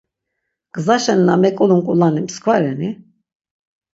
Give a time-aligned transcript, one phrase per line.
[0.73, 2.89] Gzaşen na meǩulun ǩulani mskva reni?